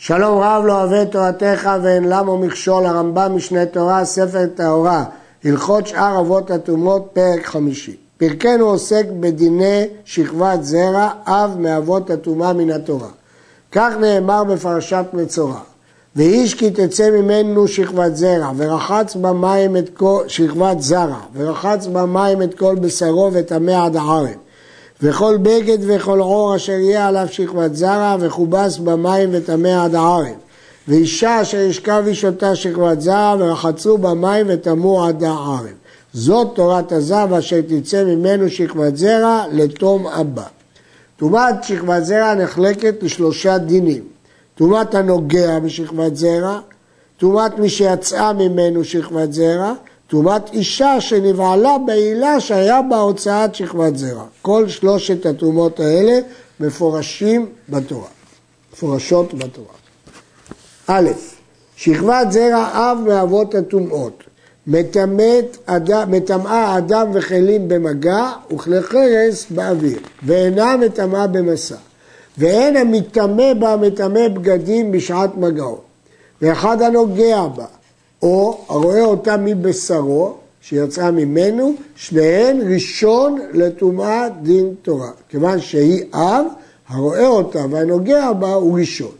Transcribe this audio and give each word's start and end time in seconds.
שלום 0.00 0.38
רב 0.38 0.64
לא 0.66 0.82
אוהב 0.82 1.04
תורתך 1.04 1.70
ואין 1.82 2.08
למו 2.08 2.38
מכשול, 2.38 2.86
הרמב"ם 2.86 3.36
משנה 3.36 3.66
תורה, 3.66 4.04
ספר 4.04 4.46
טהורה, 4.46 5.04
הלכות 5.44 5.86
שאר 5.86 6.20
אבות 6.20 6.50
הטומאות, 6.50 7.08
פרק 7.12 7.46
חמישי. 7.46 7.96
פרקנו 8.16 8.64
עוסק 8.64 9.04
בדיני 9.20 9.86
שכבת 10.04 10.64
זרע, 10.64 11.10
אב 11.26 11.56
מאבות 11.58 12.10
הטומאה 12.10 12.52
מן 12.52 12.70
התורה. 12.70 13.08
כך 13.72 13.92
נאמר 14.00 14.44
בפרשת 14.44 15.04
מצורע. 15.12 15.60
ואיש 16.16 16.54
כי 16.54 16.70
תצא 16.70 17.10
ממנו 17.10 17.68
שכבת 17.68 18.16
זרע, 18.16 18.50
ורחץ 18.56 19.16
במים 19.16 19.76
את 19.76 19.88
כל, 19.94 20.24
שכבת 20.26 20.80
זרע, 20.80 21.20
ורחץ 21.34 21.86
במים 21.86 22.42
את 22.42 22.54
כל 22.54 22.74
בשרו 22.74 23.30
וטמא 23.32 23.84
עד 23.86 23.96
הערב. 23.96 24.47
וכל 25.02 25.38
בגד 25.42 25.78
וכל 25.80 26.20
עור 26.20 26.56
אשר 26.56 26.72
יהיה 26.72 27.08
עליו 27.08 27.26
שכבת 27.30 27.74
זרע, 27.74 28.16
וכובס 28.20 28.78
במים 28.78 29.28
וטמא 29.32 29.84
עד 29.84 29.94
הערב. 29.94 30.26
ואישה 30.88 31.42
אשר 31.42 31.58
ישכב 31.58 32.04
איש 32.06 32.24
אותה 32.24 32.56
שכבת 32.56 33.00
זרע, 33.00 33.36
ורחצו 33.38 33.98
במים 33.98 34.46
וטמאו 34.48 35.04
עד 35.04 35.24
הערב. 35.24 35.66
זאת 36.12 36.48
תורת 36.54 36.92
הזב 36.92 37.28
אשר 37.38 37.60
תצא 37.60 38.04
ממנו 38.04 38.48
שכבת 38.48 38.96
זרע 38.96 39.44
לתום 39.52 40.06
הבא. 40.06 40.46
טומאת 41.16 41.64
שכבת 41.64 42.04
זרע 42.04 42.34
נחלקת 42.34 43.02
לשלושה 43.02 43.58
דינים. 43.58 44.02
טומאת 44.54 44.94
הנוגע 44.94 45.58
בשכבת 45.58 46.16
זרע, 46.16 46.60
טומאת 47.16 47.58
מי 47.58 47.68
שיצאה 47.68 48.32
ממנו 48.32 48.84
שכבת 48.84 49.32
זרע, 49.32 49.72
טומאת 50.08 50.52
אישה 50.52 51.00
שנבעלה 51.00 51.76
בעילה 51.86 52.40
שהיה 52.40 52.82
בה 52.82 52.96
הוצאת 52.96 53.54
שכבת 53.54 53.96
זרע. 53.96 54.24
כל 54.42 54.68
שלושת 54.68 55.26
הטומאות 55.26 55.80
האלה 55.80 56.18
מפורשים 56.60 57.46
בתורה, 57.68 58.08
מפורשות 58.72 59.34
בתורה. 59.34 59.74
א', 60.86 61.08
שכבת 61.76 62.32
זרע 62.32 62.68
אב 62.72 62.98
מאבות 63.06 63.54
הטומאות. 63.54 64.22
מטמאה 64.66 66.78
אדם 66.78 67.10
וכלים 67.14 67.68
במגע 67.68 68.32
וכלי 68.54 68.82
חרס 68.82 69.46
באוויר, 69.50 69.98
ואינה 70.22 70.76
מטמאה 70.76 71.26
במסע. 71.26 71.76
ואין 72.38 72.76
המטמא 72.76 73.54
בה 73.54 73.76
מטמא 73.76 74.28
בגדים 74.28 74.92
בשעת 74.92 75.36
מגעו. 75.36 75.78
ואחד 76.42 76.82
הנוגע 76.82 77.46
בה, 77.46 77.64
או 78.22 78.64
הרואה 78.68 79.04
אותה 79.04 79.36
מבשרו, 79.36 80.34
שיצאה 80.60 81.10
ממנו, 81.10 81.74
שניהם 81.96 82.60
ראשון 82.72 83.38
לטומאת 83.52 84.42
דין 84.42 84.74
תורה. 84.82 85.10
כיוון 85.28 85.60
שהיא 85.60 86.04
אב, 86.14 86.46
הרואה 86.88 87.26
אותה 87.26 87.64
והנוגע 87.70 88.32
בה 88.32 88.54
הוא 88.54 88.78
ראשון. 88.78 89.12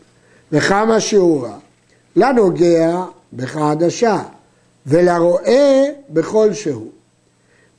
וכמה 0.51 0.99
שיעורה? 0.99 1.57
לנוגע 2.15 3.03
בחדשה, 3.33 4.23
ולרואה 4.85 5.85
בכל 6.09 6.53
שהוא. 6.53 6.87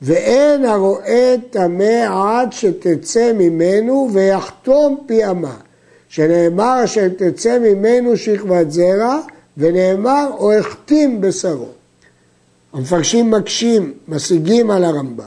ואין 0.03 0.65
הרואה 0.65 1.34
טמא 1.51 2.07
עד 2.09 2.53
שתצא 2.53 3.33
ממנו 3.33 4.09
ויחתום 4.12 5.05
פי 5.07 5.27
אמה, 5.27 5.57
שנאמר 6.09 6.84
אשר 6.84 7.09
תצא 7.09 7.59
ממנו 7.59 8.17
שכבת 8.17 8.71
זרע, 8.71 9.21
ונאמר 9.56 10.31
או 10.39 10.53
החתים 10.53 11.20
בשרו. 11.20 11.69
המפרשים 12.73 13.31
מקשים, 13.31 13.93
משיגים 14.09 14.70
על 14.70 14.84
הרמב"ם. 14.84 15.25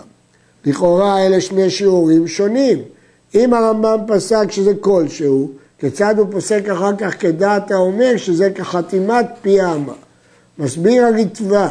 לכאורה 0.65 1.25
אלה 1.25 1.41
שני 1.41 1.69
שיעורים 1.69 2.27
שונים. 2.27 2.81
אם 3.35 3.53
הרמב"ם 3.53 3.97
פסק 4.07 4.51
שזה 4.51 4.71
כלשהו, 4.79 5.51
כיצד 5.79 6.19
הוא 6.19 6.27
פוסק 6.31 6.69
אחר 6.69 6.95
כך 6.97 7.21
כדעת 7.21 7.71
האומר 7.71 8.17
שזה 8.17 8.49
כחתימת 8.49 9.25
פי 9.41 9.61
האמה? 9.61 9.93
מסביר 10.59 11.05
הריטב"א 11.05 11.67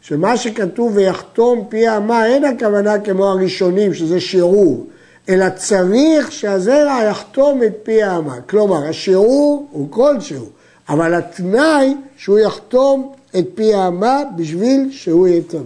שמה 0.00 0.36
שכתוב 0.36 0.92
ויחתום 0.96 1.64
פי 1.68 1.86
האמה 1.86 2.26
אין 2.26 2.44
הכוונה 2.44 2.98
כמו 2.98 3.26
הראשונים 3.26 3.94
שזה 3.94 4.20
שיעור, 4.20 4.86
אלא 5.28 5.46
צריך 5.56 6.32
שהזרע 6.32 7.00
יחתום 7.10 7.62
את 7.62 7.72
פי 7.82 8.02
האמה. 8.02 8.40
כלומר, 8.40 8.86
השיעור 8.86 9.66
הוא 9.70 9.88
כלשהו, 9.90 10.46
אבל 10.88 11.14
התנאי 11.14 11.94
שהוא 12.16 12.38
יחתום 12.38 13.12
את 13.38 13.44
פי 13.54 13.74
האמה 13.74 14.22
בשביל 14.36 14.88
שהוא 14.90 15.28
יטמא. 15.28 15.60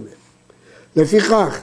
לפיכך, 0.95 1.59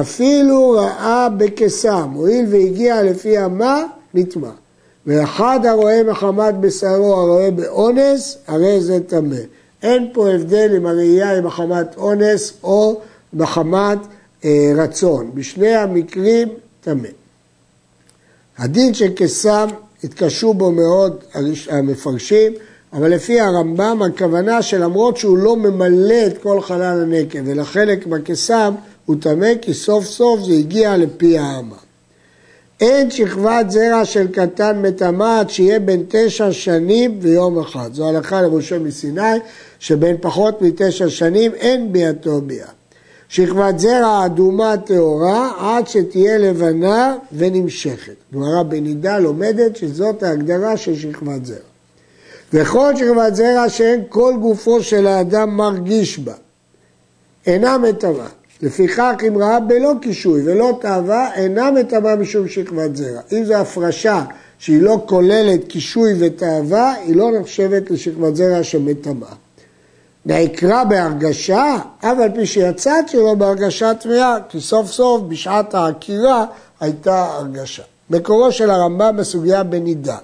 אפילו 0.00 0.70
ראה 0.70 1.28
בקסם, 1.28 2.10
הואיל 2.14 2.46
והגיע 2.50 3.02
לפי 3.02 3.44
אמה, 3.44 3.84
נטמע. 4.14 4.50
ואחד 5.06 5.60
הרואה 5.66 6.02
מחמת 6.02 6.54
בשרו 6.54 7.14
הרואה 7.14 7.50
באונס, 7.50 8.38
הרי 8.46 8.80
זה 8.80 8.98
טמא. 9.06 9.36
אין 9.82 10.10
פה 10.12 10.30
הבדל 10.30 10.74
אם 10.76 10.86
הראייה 10.86 11.30
היא 11.30 11.42
מחמת 11.42 11.96
אונס 11.96 12.52
או 12.62 13.00
מחמת 13.32 13.98
אה, 14.44 14.72
רצון. 14.76 15.30
בשני 15.34 15.74
המקרים 15.74 16.48
טמא. 16.80 17.08
הדין 18.58 18.94
של 18.94 19.12
קסם 19.16 19.68
התקשו 20.04 20.54
בו 20.54 20.70
מאוד 20.72 21.24
המפרשים, 21.70 22.52
אבל 22.94 23.14
לפי 23.14 23.40
הרמב"ם 23.40 24.02
הכוונה 24.02 24.62
שלמרות 24.62 25.16
שהוא 25.16 25.38
לא 25.38 25.56
ממלא 25.56 26.26
את 26.26 26.38
כל 26.38 26.60
חלל 26.60 27.02
הנקב 27.02 27.38
ולחלק 27.44 28.06
בקסם 28.06 28.74
הוא 29.06 29.16
טמא 29.20 29.52
כי 29.62 29.74
סוף 29.74 30.04
סוף 30.04 30.40
זה 30.40 30.52
הגיע 30.52 30.96
לפי 30.96 31.38
האמה. 31.38 31.76
אין 32.80 33.10
שכבת 33.10 33.70
זרע 33.70 34.04
של 34.04 34.26
קטן 34.32 34.82
מטמאת 34.82 35.50
שיהיה 35.50 35.80
בין 35.80 36.04
תשע 36.08 36.52
שנים 36.52 37.18
ויום 37.20 37.58
אחד. 37.58 37.94
זו 37.94 38.08
הלכה 38.08 38.42
למשה 38.42 38.78
מסיני 38.78 39.38
שבין 39.78 40.16
פחות 40.20 40.62
מתשע 40.62 41.08
שנים 41.08 41.52
אין 41.54 41.92
ביאתו 41.92 42.40
ביאה. 42.40 42.68
שכבת 43.28 43.78
זרע 43.78 44.26
אדומה 44.26 44.76
טהורה 44.76 45.52
עד 45.58 45.88
שתהיה 45.88 46.38
לבנה 46.38 47.16
ונמשכת. 47.32 48.14
גמרא 48.34 48.62
בנידה 48.62 49.18
לומדת 49.18 49.76
שזאת 49.76 50.22
ההגדרה 50.22 50.76
של 50.76 50.96
שכבת 50.96 51.46
זרע. 51.46 51.73
וכל 52.54 52.96
שכבת 52.96 53.34
זרע 53.34 53.68
שאין 53.68 54.02
כל 54.08 54.34
גופו 54.40 54.82
של 54.82 55.06
האדם 55.06 55.56
מרגיש 55.56 56.18
בה, 56.18 56.32
אינה 57.46 57.78
מטמאה. 57.78 58.26
לפיכך 58.62 59.14
אם 59.28 59.38
ראה 59.38 59.60
בלא 59.60 59.92
קישוי 60.02 60.42
ולא 60.44 60.78
תאווה, 60.80 61.34
אינה 61.34 61.70
מטמאה 61.70 62.16
משום 62.16 62.48
שכבת 62.48 62.96
זרע. 62.96 63.20
אם 63.32 63.44
זו 63.44 63.54
הפרשה 63.54 64.24
שהיא 64.58 64.82
לא 64.82 65.02
כוללת 65.06 65.68
קישוי 65.68 66.14
ותאווה, 66.18 66.94
היא 66.94 67.16
לא 67.16 67.30
נחשבת 67.40 67.90
לשכבת 67.90 68.36
זרע 68.36 68.62
שמטמאה. 68.62 69.32
נעקרה 70.26 70.84
בהרגשה, 70.84 71.76
אף 71.98 72.18
על 72.22 72.30
פי 72.34 72.46
שיצאת 72.46 73.08
שלו 73.08 73.36
בהרגשה 73.36 73.94
טמאה, 73.94 74.36
כי 74.48 74.60
סוף 74.60 74.90
סוף 74.90 75.22
בשעת 75.28 75.74
העקירה 75.74 76.46
הייתה 76.80 77.24
הרגשה. 77.24 77.82
מקורו 78.10 78.52
של 78.52 78.70
הרמב"ם 78.70 79.16
בסוגיה 79.16 79.62
בנידה. 79.62 80.16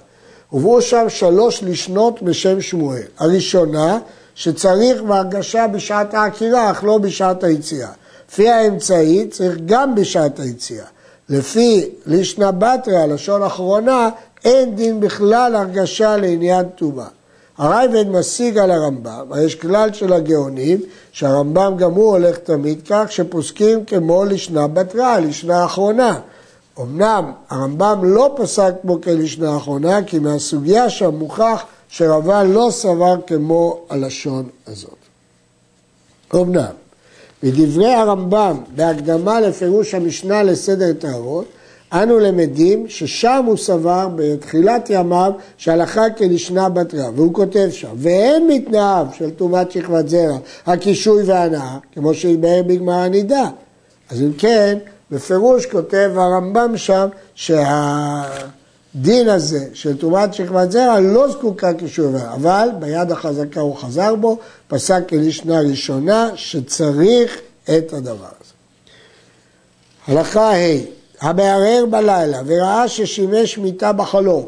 הובאו 0.51 0.81
שם 0.81 1.05
שלוש 1.09 1.63
לשנות 1.63 2.21
בשם 2.21 2.61
שמואל. 2.61 3.01
הראשונה, 3.19 3.99
שצריך 4.35 5.01
בהרגשה 5.01 5.67
בשעת 5.67 6.13
העקירה, 6.13 6.71
אך 6.71 6.83
לא 6.83 6.97
בשעת 6.97 7.43
היציאה. 7.43 7.89
לפי 8.29 8.49
האמצעי 8.49 9.27
צריך 9.27 9.57
גם 9.65 9.95
בשעת 9.95 10.39
היציאה. 10.39 10.85
לפי 11.29 11.89
לישנא 12.05 12.51
בתרא, 12.51 13.05
לשון 13.05 13.43
אחרונה, 13.43 14.09
אין 14.45 14.75
דין 14.75 14.99
בכלל 14.99 15.55
הרגשה 15.55 16.17
לעניין 16.17 16.65
טומאה. 16.75 17.07
הרייבד 17.57 18.09
משיג 18.09 18.57
על 18.57 18.71
הרמב"ם, 18.71 19.31
יש 19.45 19.55
כלל 19.55 19.93
של 19.93 20.13
הגאונים, 20.13 20.79
שהרמב"ם 21.11 21.73
גם 21.77 21.91
הוא 21.91 22.11
הולך 22.11 22.37
תמיד 22.37 22.81
כך, 22.89 23.11
שפוסקים 23.11 23.85
כמו 23.85 24.25
לשנה 24.25 24.67
בתרא, 24.67 25.19
לשנה 25.19 25.61
האחרונה. 25.61 26.19
אמנם 26.81 27.31
הרמב"ם 27.49 27.99
לא 28.03 28.35
פסק 28.37 28.73
בו 28.83 29.01
כלשנה 29.01 29.53
האחרונה, 29.53 30.03
כי 30.03 30.19
מהסוגיה 30.19 30.89
שם 30.89 31.15
מוכח 31.15 31.65
שרבן 31.89 32.51
לא 32.51 32.67
סבר 32.71 33.15
כמו 33.27 33.79
הלשון 33.89 34.49
הזאת. 34.67 34.95
אמנם, 36.35 36.73
בדברי 37.43 37.93
הרמב"ם 37.93 38.57
בהקדמה 38.75 39.39
לפירוש 39.39 39.93
המשנה 39.93 40.43
לסדר 40.43 40.93
טהרות, 40.93 41.45
אנו 41.93 42.19
למדים 42.19 42.85
ששם 42.89 43.43
הוא 43.47 43.57
סבר 43.57 44.07
בתחילת 44.15 44.89
ימיו 44.89 45.31
שהלכה 45.57 46.09
כלשנה 46.09 46.69
בתרא, 46.69 47.09
והוא 47.15 47.33
כותב 47.33 47.67
שם, 47.71 47.87
ואין 47.97 48.47
מתנאיו 48.47 49.07
של 49.17 49.29
טומאת 49.29 49.71
שכבת 49.71 50.09
זרע, 50.09 50.37
הקישוי 50.65 51.23
והנאה, 51.23 51.77
כמו 51.93 52.13
שהתבהר 52.13 52.63
בגמר 52.63 52.93
הנידה. 52.93 53.49
אז 54.09 54.21
אם 54.21 54.33
כן, 54.37 54.77
בפירוש 55.11 55.65
כותב 55.65 56.11
הרמב"ם 56.15 56.77
שם 56.77 57.07
שהדין 57.35 57.59
הזה 59.29 59.65
של 59.73 59.97
טומאת 59.97 60.33
שכבת 60.33 60.71
זרע 60.71 60.99
לא 60.99 61.27
זקוקה 61.31 61.71
והנאה, 61.97 62.33
אבל 62.33 62.69
ביד 62.79 63.11
החזקה 63.11 63.59
הוא 63.59 63.75
חזר 63.75 64.15
בו, 64.15 64.37
פסק 64.67 65.03
כלשנה 65.09 65.59
ראשונה 65.59 66.29
שצריך 66.35 67.37
את 67.63 67.93
הדבר 67.93 68.11
הזה. 68.41 68.53
הלכה 70.07 70.51
ה' 70.51 70.77
המערער 71.21 71.85
בלילה 71.89 72.41
וראה 72.45 72.87
ששימש 72.87 73.57
מיטה 73.57 73.93
בחלום 73.93 74.47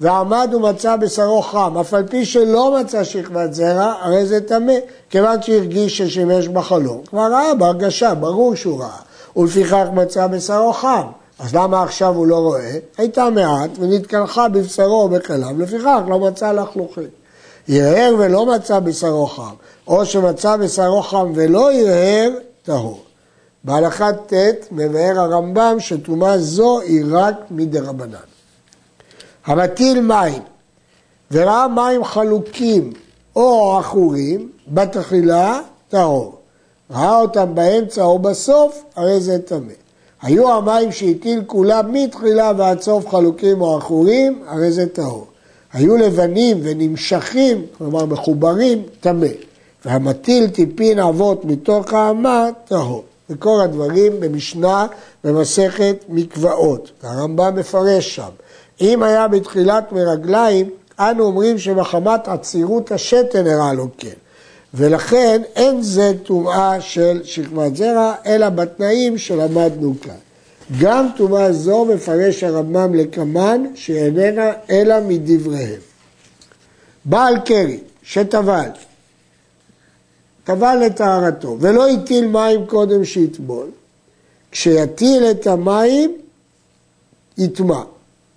ועמד 0.00 0.50
ומצא 0.54 0.96
בשרו 0.96 1.42
חם, 1.42 1.78
אף 1.80 1.94
על 1.94 2.06
פי 2.06 2.24
שלא 2.24 2.78
מצא 2.80 3.04
שכבת 3.04 3.54
זרע, 3.54 3.94
הרי 4.00 4.26
זה 4.26 4.40
טמא, 4.40 4.72
כיוון 5.10 5.42
שהרגיש 5.42 5.98
ששימש 5.98 6.48
בחלום. 6.48 7.02
כבר 7.06 7.32
ראה 7.32 7.54
בהרגשה, 7.54 8.14
ברור 8.14 8.54
שהוא 8.54 8.80
ראה, 8.80 8.98
ולפיכך 9.36 9.86
מצא 9.94 10.26
בשרו 10.26 10.72
חם. 10.72 11.06
אז 11.38 11.54
למה 11.54 11.82
עכשיו 11.82 12.14
הוא 12.14 12.26
לא 12.26 12.36
רואה? 12.36 12.78
הייתה 12.98 13.30
מעט 13.30 13.70
ונתקלחה 13.78 14.48
בבשרו 14.48 15.02
או 15.02 15.08
בכליו, 15.08 15.50
לפיכך 15.58 16.00
לא 16.08 16.18
מצא 16.18 16.52
לחלוכית. 16.52 17.10
הרהר 17.68 18.14
ולא 18.18 18.46
מצא 18.46 18.78
בשרו 18.78 19.26
חם, 19.26 19.54
או 19.86 20.06
שמצא 20.06 20.56
בשרו 20.56 21.02
חם 21.02 21.32
ולא 21.34 21.72
הרהר, 21.72 22.30
טהור. 22.62 23.02
בהלכת 23.64 24.14
ט' 24.26 24.72
מבאר 24.72 25.20
הרמב"ם 25.20 25.76
שטומאה 25.78 26.38
זו 26.38 26.80
היא 26.80 27.04
רק 27.10 27.34
מדרבנן. 27.50 28.18
המטיל 29.46 30.00
מים 30.00 30.42
וראה 31.30 31.68
מים 31.68 32.04
חלוקים 32.04 32.92
או 33.36 33.78
עכורים 33.78 34.50
בתחילה 34.68 35.60
טהור. 35.88 36.38
ראה 36.94 37.20
אותם 37.20 37.54
באמצע 37.54 38.02
או 38.02 38.18
בסוף, 38.18 38.82
הרי 38.96 39.20
זה 39.20 39.38
טמא. 39.38 39.72
היו 40.22 40.52
המים 40.52 40.92
שהטיל 40.92 41.42
כולם 41.46 41.92
מתחילה 41.92 42.52
ועד 42.56 42.80
סוף 42.80 43.08
חלוקים 43.08 43.60
או 43.60 43.76
עכורים, 43.76 44.42
הרי 44.46 44.72
זה 44.72 44.86
טהור. 44.86 45.26
היו 45.72 45.96
לבנים 45.96 46.60
ונמשכים, 46.62 47.66
כלומר 47.78 48.04
מחוברים, 48.04 48.82
טמא. 49.00 49.26
והמטיל 49.84 50.48
טיפין 50.48 50.98
אבות 50.98 51.44
מתוך 51.44 51.92
האמה, 51.92 52.48
טהור. 52.68 53.04
וכל 53.30 53.60
הדברים 53.64 54.20
במשנה 54.20 54.86
במסכת 55.24 55.96
מקוואות. 56.08 56.90
הרמב"ם 57.02 57.54
מפרש 57.56 58.14
שם. 58.14 58.30
אם 58.80 59.02
היה 59.02 59.28
בתחילת 59.28 59.92
מרגליים, 59.92 60.70
אנו 60.98 61.24
אומרים 61.24 61.58
שמחמת 61.58 62.28
עצירות 62.28 62.92
השתן 62.92 63.46
הראה 63.46 63.72
לו 63.72 63.86
כן. 63.98 64.23
ולכן 64.74 65.42
אין 65.56 65.82
זה 65.82 66.12
טומאה 66.22 66.80
של 66.80 67.20
שכבת 67.24 67.76
זרע, 67.76 68.14
אלא 68.26 68.48
בתנאים 68.48 69.18
שלמדנו 69.18 69.94
כאן. 70.00 70.14
גם 70.80 71.08
טומאה 71.16 71.52
זו 71.52 71.84
מפרש 71.84 72.44
הרמב"ם 72.44 72.94
לקמן, 72.94 73.64
שאיננה 73.74 74.52
אלא 74.70 74.94
מדבריהם. 75.08 75.80
בעל 77.04 77.34
קרי 77.44 77.80
שטבל, 78.02 78.68
טבל 80.44 80.76
לטהרתו, 80.86 81.56
ולא 81.60 81.88
הטיל 81.88 82.26
מים 82.26 82.66
קודם 82.66 83.04
שיטבול, 83.04 83.66
כשיטיל 84.50 85.30
את 85.30 85.46
המים, 85.46 86.16
יטמע. 87.38 87.82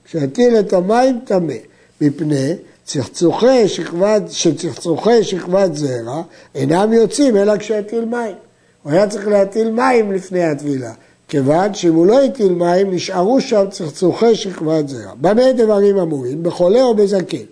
כשיטיל 0.05 0.59
את 0.59 0.73
המים, 0.73 1.19
טמא. 1.25 1.53
מפני 2.01 2.53
צחצוחי 2.87 3.67
שכבת, 3.67 4.21
שצחצוחי 4.31 5.23
שכבת 5.23 5.75
זרע 5.75 6.21
אינם 6.55 6.93
יוצאים 6.93 7.37
אלא 7.37 7.57
כשיטיל 7.57 8.05
מים. 8.05 8.35
הוא 8.83 8.91
היה 8.91 9.07
צריך 9.07 9.27
להטיל 9.27 9.71
מים 9.71 10.11
לפני 10.11 10.43
הטבילה. 10.43 10.93
כיוון 11.27 11.73
שאם 11.73 11.93
הוא 11.93 12.05
לא 12.05 12.23
הטיל 12.23 12.53
מים, 12.53 12.93
נשארו 12.93 13.41
שם 13.41 13.65
צחצוחי 13.71 14.35
שכבת 14.35 14.89
זרע. 14.89 15.11
במה 15.21 15.51
דברים 15.51 15.97
אמורים? 15.97 16.43
בחולה 16.43 16.83
או 16.83 16.95
בזקן. 16.95 17.43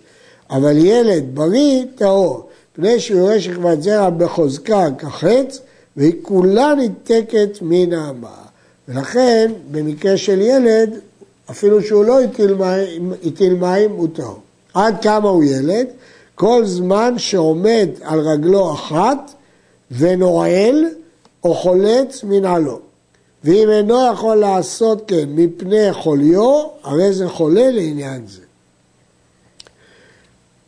אבל 0.50 0.76
ילד 0.76 1.24
בריא, 1.34 1.84
טהור, 1.94 2.48
פני 2.72 3.00
שהוא 3.00 3.20
יורה 3.20 3.40
שכבת 3.40 3.82
זרע 3.82 4.10
בחוזקה 4.10 4.86
כחץ, 4.98 5.60
והיא 5.96 6.14
כולה 6.22 6.74
ניתקת 6.74 7.58
מן 7.62 7.92
האמה. 7.92 8.36
ולכן, 8.88 9.52
במקרה 9.70 10.16
של 10.16 10.40
ילד, 10.40 10.90
אפילו 11.50 11.82
שהוא 11.82 12.04
לא 12.04 12.20
הטיל 12.20 12.54
מים, 12.54 13.12
הטיל 13.26 13.54
מים 13.54 13.90
הוא 13.90 14.08
טהור. 14.12 14.45
עד 14.76 15.02
כמה 15.02 15.28
הוא 15.28 15.44
ילד? 15.44 15.86
כל 16.34 16.66
זמן 16.66 17.14
שעומד 17.18 17.88
על 18.02 18.20
רגלו 18.20 18.72
אחת 18.74 19.34
ונועל 19.90 20.84
או 21.44 21.54
חולץ 21.54 22.24
מנעלו. 22.24 22.80
ואם 23.44 23.70
אינו 23.70 24.12
יכול 24.12 24.36
לעשות 24.36 25.02
כן 25.06 25.24
מפני 25.28 25.92
חוליו, 25.92 26.66
הרי 26.82 27.12
זה 27.12 27.28
חולה 27.28 27.70
לעניין 27.70 28.26
זה. 28.26 28.42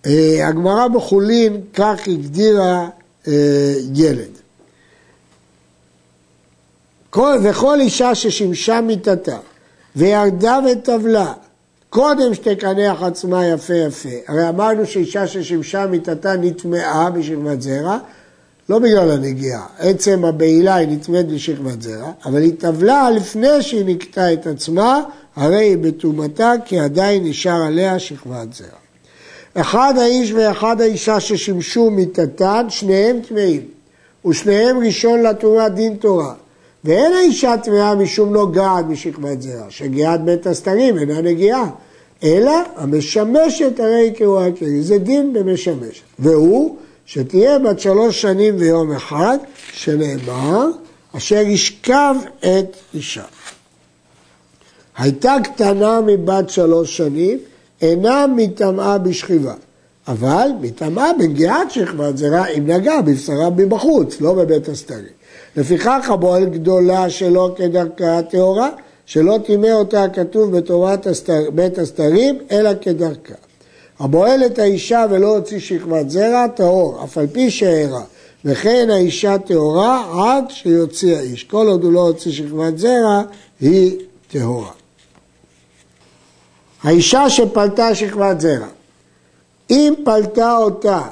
אה, 0.06 0.48
הגמרא 0.48 0.88
בחולין 0.88 1.60
כך 1.74 2.08
הגדירה 2.08 2.88
אה, 3.28 3.74
ילד. 3.94 4.30
כל, 7.10 7.38
וכל 7.42 7.80
אישה 7.80 8.14
ששימשה 8.14 8.80
מיתתה 8.80 9.38
וירדה 9.96 10.58
וטבלה 10.72 11.32
קודם 11.90 12.34
שתקנח 12.34 13.02
עצמה 13.02 13.46
יפה 13.46 13.74
יפה. 13.74 14.08
הרי 14.28 14.48
אמרנו 14.48 14.86
שאישה 14.86 15.26
ששימשה 15.26 15.86
מיתתה 15.86 16.36
נטמעה 16.36 17.10
בשכבת 17.10 17.62
זרע, 17.62 17.98
לא 18.68 18.78
בגלל 18.78 19.10
הנגיעה, 19.10 19.66
עצם 19.78 20.24
הבעילה 20.24 20.74
היא 20.74 20.88
נטמאת 20.88 21.28
בשכבת 21.28 21.82
זרע, 21.82 22.12
אבל 22.24 22.42
היא 22.42 22.52
טבלה 22.58 23.10
לפני 23.10 23.62
שהיא 23.62 23.84
נקטה 23.86 24.32
את 24.32 24.46
עצמה, 24.46 25.00
הרי 25.36 25.64
היא 25.64 25.78
בטומאתה, 25.78 26.52
כי 26.64 26.78
עדיין 26.78 27.24
נשאר 27.24 27.62
עליה 27.66 27.98
שכבת 27.98 28.52
זרע. 28.52 28.68
אחד 29.54 29.94
האיש 29.98 30.32
ואחד 30.32 30.80
האישה 30.80 31.20
ששימשו 31.20 31.90
מיתתן, 31.90 32.66
שניהם 32.68 33.20
טמאים, 33.28 33.62
ושניהם 34.26 34.78
ראשון 34.78 35.22
לטומאה 35.22 35.68
דין 35.68 35.94
תורה. 35.94 36.34
ואין 36.84 37.12
האישה 37.12 37.56
טמאה 37.56 37.94
משום 37.94 38.32
נוגעת 38.32 38.86
בשכבת 38.86 39.42
זרע, 39.42 39.66
שגיאת 39.68 40.24
בית 40.24 40.46
הסתרים 40.46 40.98
אינה 40.98 41.20
נגיעה, 41.20 41.70
אלא 42.22 42.52
המשמשת 42.76 43.80
הרי 43.80 44.12
קרואה 44.18 44.52
כלי, 44.58 44.82
זה 44.82 44.98
דין 44.98 45.32
במשמשת. 45.32 46.02
והוא 46.18 46.76
שתהיה 47.06 47.58
בת 47.58 47.80
שלוש 47.80 48.22
שנים 48.22 48.54
ויום 48.58 48.92
אחד, 48.92 49.38
שנאמר, 49.72 50.66
אשר 51.16 51.36
ישכב 51.36 52.14
את 52.40 52.76
אישה. 52.94 53.24
הייתה 54.96 55.36
קטנה 55.44 56.00
מבת 56.06 56.50
שלוש 56.50 56.96
שנים, 56.96 57.38
אינה 57.82 58.26
מטמאה 58.36 58.98
בשכיבה, 58.98 59.54
אבל 60.08 60.48
מטמאה 60.60 61.10
בנגיעת 61.18 61.70
שכבת 61.70 62.16
זרע 62.16 62.46
אם 62.46 62.66
נגע 62.66 63.00
בבשרה 63.00 63.50
מבחוץ, 63.50 64.20
לא 64.20 64.32
בבית 64.34 64.68
הסתרים. 64.68 65.18
לפיכך 65.56 66.10
הבועל 66.10 66.44
גדולה 66.44 67.10
שלא 67.10 67.54
כדרכה 67.56 68.18
הטהורה, 68.18 68.70
שלא 69.06 69.38
טימא 69.46 69.66
אותה 69.66 70.04
כתוב 70.12 70.56
בתורת 70.56 71.06
הסתר, 71.06 71.50
בית 71.54 71.78
הסתרים, 71.78 72.38
אלא 72.50 72.70
כדרכה. 72.80 73.34
הבועל 74.00 74.46
את 74.46 74.58
האישה 74.58 75.06
ולא 75.10 75.36
הוציא 75.36 75.58
שכבת 75.58 76.10
זרע, 76.10 76.46
טהור, 76.46 77.04
אף 77.04 77.18
על 77.18 77.26
פי 77.26 77.50
שהערה. 77.50 78.02
וכן 78.44 78.88
האישה 78.90 79.38
טהורה 79.38 80.04
עד 80.24 80.44
שיוציא 80.48 81.16
האיש. 81.16 81.44
כל 81.44 81.66
עוד 81.66 81.84
הוא 81.84 81.92
לא 81.92 82.00
הוציא 82.00 82.32
שכבת 82.32 82.78
זרע, 82.78 83.22
היא 83.60 83.98
טהורה. 84.30 84.70
האישה 86.82 87.30
שפלטה 87.30 87.94
שכבת 87.94 88.40
זרע, 88.40 88.66
אם 89.70 89.94
פלטה 90.04 90.56
אותה 90.56 91.02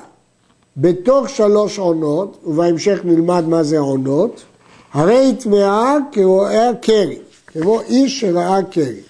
בתוך 0.76 1.28
שלוש 1.28 1.78
עונות, 1.78 2.36
ובהמשך 2.44 3.00
נלמד 3.04 3.48
מה 3.48 3.62
זה 3.62 3.78
עונות, 3.78 4.42
הרי 4.92 5.16
היא 5.16 5.34
טמאה 5.36 5.96
כרואה 6.12 6.70
קרי, 6.82 7.18
כמו 7.46 7.80
איש 7.80 8.20
שראה 8.20 8.62
קרי. 8.62 9.00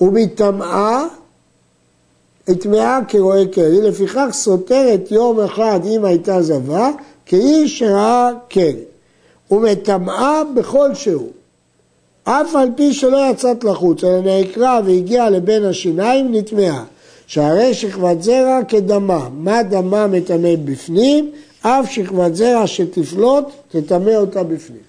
ומטמאה 0.00 1.04
היא 2.46 2.56
טמאה 2.56 2.98
כרואה 3.08 3.46
קרי, 3.52 3.80
לפיכך 3.82 4.28
סותרת 4.32 5.10
יום 5.10 5.40
אחד 5.40 5.80
אם 5.86 6.04
הייתה 6.04 6.42
זבה, 6.42 6.90
כאיש 7.26 7.78
שראה 7.78 8.30
קרי. 8.48 8.84
ומטמאה 9.50 10.42
בכל 10.54 10.94
שהוא. 10.94 11.30
אף 12.24 12.56
על 12.56 12.68
פי 12.76 12.92
שלא 12.92 13.30
יצאת 13.30 13.64
לחוץ, 13.64 14.04
אלא 14.04 14.20
נעקרה 14.20 14.80
והגיעה 14.84 15.30
לבין 15.30 15.64
השיניים, 15.64 16.34
נטמעה. 16.34 16.84
שהרי 17.30 17.74
שכבת 17.74 18.22
זרע 18.22 18.58
כדמה, 18.68 19.28
מה 19.32 19.62
דמה 19.62 20.06
מטמא 20.06 20.56
בפנים, 20.64 21.30
אף 21.60 21.90
שכבת 21.90 22.34
זרע 22.34 22.66
שתפלוט, 22.66 23.44
תטמא 23.68 24.10
אותה 24.10 24.42
בפנים. 24.42 24.80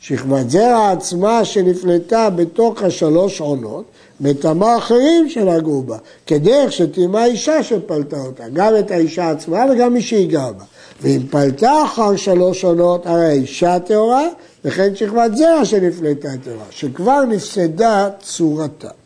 שכבת 0.00 0.50
זרע 0.50 0.90
עצמה 0.90 1.44
שנפלטה 1.44 2.30
בתוך 2.30 2.82
השלוש 2.82 3.40
עונות, 3.40 3.84
מטמא 4.20 4.78
אחרים 4.78 5.28
שנגעו 5.28 5.82
בה, 5.82 5.96
כדרך 6.26 6.72
שטמאה 6.72 7.24
אישה 7.24 7.62
שפלטה 7.62 8.20
אותה, 8.20 8.44
גם 8.52 8.72
את 8.78 8.90
האישה 8.90 9.30
עצמה 9.30 9.64
וגם 9.72 9.94
מי 9.94 10.02
שהיגע 10.02 10.50
בה. 10.50 10.64
ואם 11.00 11.20
פלטה 11.30 11.84
אחר 11.84 12.16
שלוש 12.16 12.64
עונות, 12.64 13.06
הרי 13.06 13.26
האישה 13.26 13.78
טהורה, 13.78 14.26
וכן 14.64 14.96
שכבת 14.96 15.36
זרע 15.36 15.64
שנפלטה 15.64 16.28
טהורה, 16.44 16.64
שכבר 16.70 17.24
נפסדה 17.24 18.08
צורתה. 18.22 18.99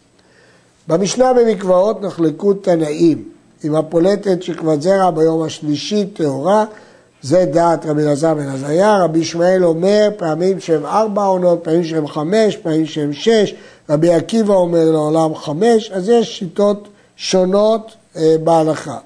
במשנה 0.88 1.32
במקוואות 1.32 2.02
נחלקו 2.02 2.54
תנאים, 2.54 3.28
אם 3.64 3.74
הפולטת 3.74 4.42
שכבת 4.42 4.82
זרע 4.82 5.10
ביום 5.10 5.42
השלישי 5.42 6.06
טהורה, 6.06 6.64
זה 7.22 7.44
דעת 7.52 7.86
רבי 7.86 8.02
אלעזר 8.02 8.34
בן 8.34 8.48
עזריה, 8.48 9.04
רבי 9.04 9.18
ישמעאל 9.18 9.64
אומר 9.64 10.08
פעמים 10.16 10.60
שהם 10.60 10.86
ארבע 10.86 11.22
עונות, 11.22 11.64
פעמים 11.64 11.84
שהם 11.84 12.06
חמש, 12.06 12.56
פעמים 12.56 12.86
שהם 12.86 13.12
שש, 13.12 13.54
רבי 13.90 14.12
עקיבא 14.12 14.54
אומר 14.54 14.90
לעולם 14.90 15.34
חמש, 15.34 15.90
אז 15.90 16.08
יש 16.08 16.38
שיטות 16.38 16.88
שונות 17.16 17.92
אה, 18.16 18.36
בהלכה. 18.44 18.98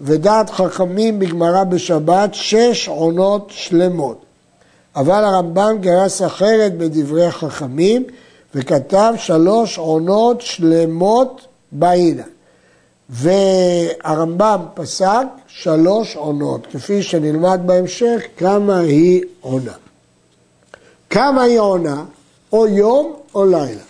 ודעת 0.00 0.50
חכמים 0.50 1.18
בגמרא 1.18 1.64
בשבת 1.64 2.30
שש 2.32 2.88
עונות 2.88 3.48
שלמות. 3.50 4.24
אבל 4.96 5.24
הרמב"ם 5.24 5.76
גרס 5.80 6.22
אחרת 6.22 6.78
בדברי 6.78 7.30
חכמים 7.30 8.04
וכתב 8.58 9.14
שלוש 9.16 9.78
עונות 9.78 10.40
שלמות 10.40 11.46
בעילה. 11.72 12.24
והרמב"ם 13.10 14.60
פסק 14.74 15.26
שלוש 15.46 16.16
עונות, 16.16 16.66
כפי 16.72 17.02
שנלמד 17.02 17.60
בהמשך 17.66 18.22
כמה 18.36 18.78
היא 18.78 19.22
עונה. 19.40 19.72
כמה 21.10 21.42
היא 21.42 21.58
עונה? 21.58 22.04
או 22.52 22.66
יום 22.66 23.16
או 23.34 23.44
לילה. 23.44 23.82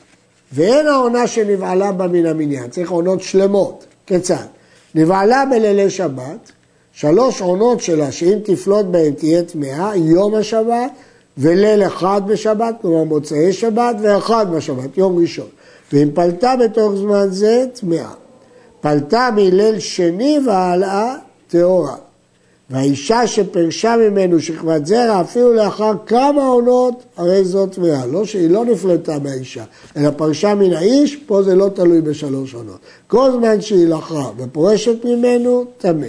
ואין 0.53 0.87
העונה 0.87 1.27
שנבעלה 1.27 1.93
בה 1.93 2.07
מן 2.07 2.27
המניין, 2.27 2.71
צריך 2.71 2.91
עונות 2.91 3.23
שלמות. 3.23 3.85
כיצד? 4.07 4.47
נבעלה 4.95 5.45
בלילי 5.51 5.91
שבת, 5.91 6.53
שלוש 6.93 7.41
עונות 7.41 7.81
שלה, 7.81 8.13
שאם 8.13 8.39
תפלוט 8.45 8.87
בהן 8.87 9.13
תהיה 9.13 9.43
טמאה, 9.43 9.97
יום 9.97 10.35
השבת 10.35 10.91
וליל 11.39 11.87
אחד 11.87 12.23
בשבת, 12.27 12.75
כלומר 12.83 13.05
מוצאי 13.05 13.53
שבת, 13.53 13.97
ואחד 14.03 14.47
בשבת, 14.53 14.99
יום 14.99 15.19
ראשון. 15.19 15.47
ואם 15.93 16.09
פלטה 16.15 16.55
בתוך 16.65 16.95
זמן 16.95 17.27
זה, 17.31 17.65
טמאה. 17.81 18.11
פלטה 18.81 19.31
מליל 19.37 19.79
שני 19.79 20.39
והלאה, 20.47 21.15
טהורה. 21.49 21.97
והאישה 22.71 23.27
שפרשה 23.27 23.97
ממנו 23.97 24.41
שכבת 24.41 24.87
זרע, 24.87 25.21
אפילו 25.21 25.53
לאחר 25.53 25.93
כמה 26.07 26.45
עונות, 26.45 27.03
הרי 27.17 27.45
זאת 27.45 27.73
טמאה. 27.73 28.07
לא 28.07 28.25
שהיא 28.25 28.51
לא 28.51 28.65
נפלטה 28.65 29.19
מהאישה, 29.19 29.65
אלא 29.97 30.11
פרשה 30.11 30.55
מן 30.55 30.73
האיש, 30.73 31.17
פה 31.17 31.43
זה 31.43 31.55
לא 31.55 31.69
תלוי 31.75 32.01
בשלוש 32.01 32.55
עונות. 32.55 32.79
כל 33.07 33.31
זמן 33.33 33.61
שהיא 33.61 33.87
לקחה 33.87 34.31
ופורשת 34.37 35.05
ממנו, 35.05 35.65
טמא. 35.79 36.07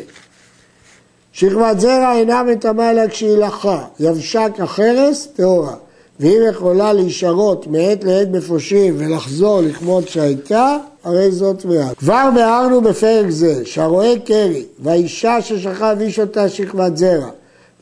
שכבת 1.33 1.79
זרע 1.79 2.13
אינה 2.13 2.43
מטמאה 2.43 2.91
אלא 2.91 3.07
כשהיא 3.07 3.37
לקחה, 3.37 3.85
יבשה 3.99 4.45
כחרס, 4.49 5.27
טהורה. 5.35 5.75
ואם 6.19 6.41
יכולה 6.49 6.93
להישרות 6.93 7.67
מעת 7.67 8.03
לעת 8.03 8.31
בפושים 8.31 8.95
ולחזור 8.97 9.61
לכמות 9.61 10.07
שהייתה, 10.07 10.77
הרי 11.03 11.31
זאת 11.31 11.61
טמאה. 11.61 11.93
כבר 11.95 12.29
ביארנו 12.35 12.81
בפרק 12.81 13.29
זה 13.29 13.65
שהרואה 13.65 14.13
קרי 14.25 14.65
והאישה 14.79 15.41
ששכב 15.41 15.97
איש 15.99 16.19
אותה 16.19 16.49
שכבת 16.49 16.97
זרע 16.97 17.29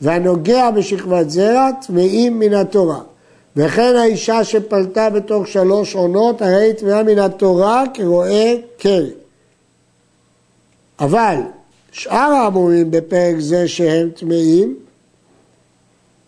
והנוגע 0.00 0.70
בשכבת 0.70 1.30
זרע 1.30 1.70
טמאים 1.86 2.38
מן 2.38 2.54
התורה. 2.54 3.00
וכן 3.56 3.96
האישה 3.96 4.44
שפלטה 4.44 5.10
בתוך 5.10 5.46
שלוש 5.46 5.94
עונות, 5.94 6.42
הרי 6.42 6.54
היא 6.54 6.72
טמאה 6.72 7.02
מן 7.02 7.18
התורה 7.18 7.84
כרואה 7.94 8.54
קרי. 8.78 9.10
אבל 11.00 11.36
שאר 11.92 12.32
האמורים 12.32 12.90
בפרק 12.90 13.38
זה 13.38 13.68
שהם 13.68 14.10
טמאים, 14.10 14.76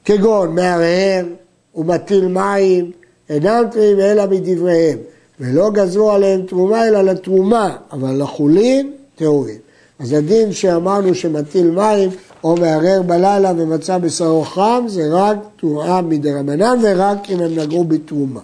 כגון 0.05 0.55
מערער 0.55 1.27
ומטיל 1.75 2.29
מים, 2.29 2.91
אינם 3.29 3.65
טמאים 3.73 4.01
אלא 4.01 4.27
מדבריהם. 4.27 4.99
ולא 5.41 5.71
גזרו 5.71 6.11
עליהם 6.11 6.43
תרומה 6.43 6.89
אלא 6.89 7.03
לתרומה, 7.03 7.77
אבל 7.93 8.23
לחולין 8.23 8.93
טהורים. 9.17 9.59
אז 9.99 10.13
הדין 10.13 10.53
שאמרנו 10.53 11.15
שמטיל 11.15 11.71
מים 11.71 12.11
או 12.45 12.57
מערער 12.57 13.03
בלילה 13.03 13.53
ומצא 13.57 13.99
בשרו 13.99 14.45
חם 14.45 14.85
זה 14.89 15.03
רק 15.11 15.37
תרועה 15.57 16.03
מדרבנן 16.03 16.79
ורק 16.83 17.31
אם 17.31 17.41
הם 17.41 17.59
נגעו 17.59 17.85
בתרומה. 17.85 18.41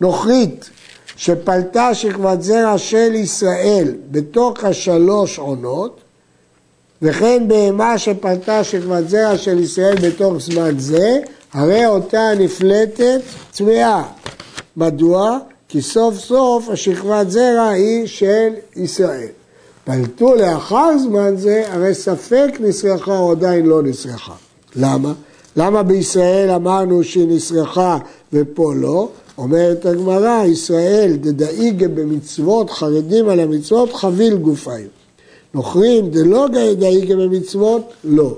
נוכרית 0.00 0.70
שפלטה 1.16 1.94
שכבת 1.94 2.42
זרע 2.42 2.78
של 2.78 3.14
ישראל 3.14 3.94
בתוך 4.10 4.64
השלוש 4.64 5.38
עונות 5.38 6.00
וכן 7.02 7.48
בהמה 7.48 7.98
שפלטה 7.98 8.64
שכבת 8.64 9.08
זרע 9.08 9.36
של 9.36 9.58
ישראל 9.58 9.96
בתוך 9.96 10.34
זמן 10.38 10.78
זה 10.78 11.18
הרי 11.52 11.86
אותה 11.86 12.30
נפלטת 12.38 13.20
צמאה. 13.52 14.02
מדוע? 14.76 15.38
כי 15.68 15.82
סוף 15.82 16.14
סוף 16.14 16.68
השכבת 16.68 17.30
זרע 17.30 17.68
היא 17.68 18.06
של 18.06 18.48
ישראל. 18.76 19.28
פלטו 19.84 20.34
לאחר 20.34 20.98
זמן 20.98 21.36
זה, 21.36 21.62
הרי 21.66 21.94
ספק 21.94 22.48
נסרחה 22.60 23.18
או 23.18 23.30
עדיין 23.30 23.66
לא 23.66 23.82
נסרחה. 23.82 24.34
למה? 24.76 25.12
למה 25.56 25.82
בישראל 25.82 26.50
אמרנו 26.50 27.04
שהיא 27.04 27.28
נסרחה 27.28 27.98
ופה 28.32 28.72
לא? 28.76 29.08
אומרת 29.38 29.86
הגמרא, 29.86 30.44
ישראל 30.44 31.16
דדאיגה 31.20 31.88
במצוות, 31.88 32.70
חרדים 32.70 33.28
על 33.28 33.40
המצוות, 33.40 33.92
חביל 33.92 34.36
גופיים. 34.36 35.01
נוכרים 35.54 36.10
דלא 36.10 36.48
דאיגה 36.78 37.16
במצוות, 37.16 37.92
לא. 38.04 38.36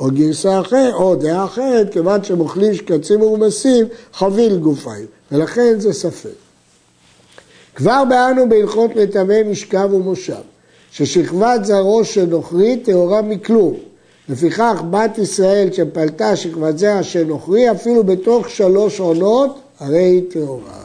או 0.00 0.08
גרסה 0.10 0.60
אחרת, 0.60 0.94
או 0.94 1.14
דעה 1.14 1.44
אחרת, 1.44 1.92
כיוון 1.92 2.24
שמוכלים 2.24 2.74
שקצים 2.74 3.22
ומומסים, 3.22 3.86
חביל 4.14 4.56
גופיים. 4.56 5.06
ולכן 5.32 5.80
זה 5.80 5.92
ספק. 5.92 6.30
כבר 7.74 8.02
באנו 8.08 8.48
בהלכות 8.48 8.90
לטמא 8.96 9.42
משכב 9.50 9.88
ומושב, 9.92 10.42
ששכבת 10.92 11.64
זרעו 11.64 12.04
של 12.04 12.24
נוכרי 12.24 12.76
טהורה 12.76 13.22
מכלום. 13.22 13.74
לפיכך 14.28 14.82
בת 14.90 15.18
ישראל 15.18 15.72
שפלטה 15.72 16.36
שכבת 16.36 16.78
זרע 16.78 17.02
של 17.02 17.24
נוכרי, 17.24 17.70
אפילו 17.70 18.04
בתוך 18.04 18.50
שלוש 18.50 19.00
עונות, 19.00 19.60
הרי 19.80 20.02
היא 20.02 20.22
טהורה. 20.30 20.82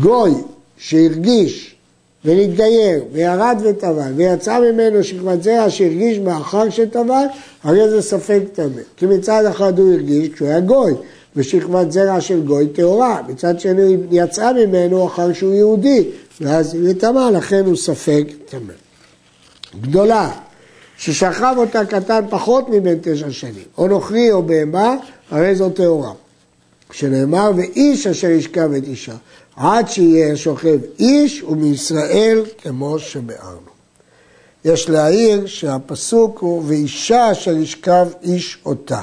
גוי 0.00 0.30
שהרגיש 0.76 1.73
ונתגייר 2.24 3.04
וירד 3.12 3.56
וטבל 3.64 4.12
ויצא 4.16 4.60
ממנו 4.60 5.04
שכבת 5.04 5.42
זרע 5.42 5.70
שהרגיש 5.70 6.18
מאחר 6.18 6.70
שטבל, 6.70 7.24
הרי 7.62 7.88
זה 7.90 8.02
ספק 8.02 8.40
טמא. 8.52 8.82
כי 8.96 9.06
מצד 9.06 9.44
אחד 9.44 9.78
הוא 9.78 9.92
הרגיש 9.92 10.28
כשהוא 10.28 10.48
היה 10.48 10.60
גוי, 10.60 10.92
ושכבת 11.36 11.92
זרע 11.92 12.20
של 12.20 12.42
גוי 12.42 12.68
טהורה, 12.68 13.20
מצד 13.28 13.60
שני 13.60 13.82
היא 13.82 13.98
יצאה 14.10 14.52
ממנו 14.52 15.06
אחר 15.06 15.32
שהוא 15.32 15.54
יהודי, 15.54 16.08
ואז 16.40 16.74
היא 16.74 16.94
טמאה, 16.94 17.30
לכן 17.30 17.64
הוא 17.66 17.76
ספק 17.76 18.24
טמא. 18.50 18.72
גדולה, 19.80 20.30
ששכב 20.96 21.54
אותה 21.58 21.84
קטן 21.84 22.24
פחות 22.30 22.68
מבין 22.68 22.98
תשע 23.02 23.30
שנים, 23.30 23.64
או 23.78 23.88
נוכרי 23.88 24.32
או 24.32 24.42
בהמה, 24.42 24.96
הרי 25.30 25.54
זו 25.54 25.70
טהורה. 25.70 26.12
שנאמר, 26.92 27.52
ואיש 27.56 28.06
אשר 28.06 28.30
ישכב 28.30 28.72
את 28.72 28.84
אישה, 28.84 29.14
עד 29.56 29.88
שיהיה 29.88 30.36
שוכב 30.36 30.78
איש 30.98 31.42
ומישראל 31.42 32.44
כמו 32.58 32.98
שביארנו. 32.98 33.74
יש 34.64 34.88
להעיר 34.88 35.46
שהפסוק 35.46 36.38
הוא, 36.38 36.62
ואישה 36.66 37.32
אשר 37.32 37.56
ישכב 37.56 38.06
איש 38.22 38.58
אותה. 38.66 39.02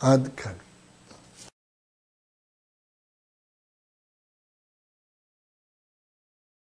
עד 0.00 0.28
כאן. 0.36 0.52